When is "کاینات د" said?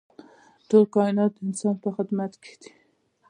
0.95-1.39